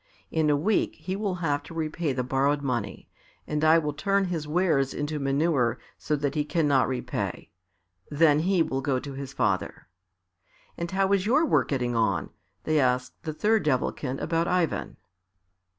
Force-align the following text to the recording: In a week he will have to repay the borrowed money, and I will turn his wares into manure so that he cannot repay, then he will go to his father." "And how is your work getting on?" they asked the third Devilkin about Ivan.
In 0.31 0.49
a 0.49 0.57
week 0.57 0.95
he 0.95 1.15
will 1.15 1.35
have 1.45 1.61
to 1.61 1.75
repay 1.75 2.11
the 2.11 2.23
borrowed 2.23 2.63
money, 2.63 3.07
and 3.45 3.63
I 3.63 3.77
will 3.77 3.93
turn 3.93 4.25
his 4.25 4.47
wares 4.47 4.95
into 4.95 5.19
manure 5.19 5.77
so 5.95 6.15
that 6.15 6.33
he 6.33 6.43
cannot 6.43 6.87
repay, 6.87 7.51
then 8.09 8.39
he 8.39 8.63
will 8.63 8.81
go 8.81 8.97
to 8.99 9.13
his 9.13 9.31
father." 9.31 9.87
"And 10.75 10.89
how 10.89 11.13
is 11.13 11.27
your 11.27 11.45
work 11.45 11.67
getting 11.67 11.93
on?" 11.95 12.31
they 12.63 12.79
asked 12.79 13.21
the 13.21 13.31
third 13.31 13.61
Devilkin 13.61 14.17
about 14.19 14.47
Ivan. 14.47 14.97